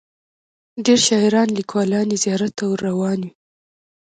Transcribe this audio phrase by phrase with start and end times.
[0.85, 3.31] ډیر شاعران لیکوالان یې زیارت ته ور روان وي.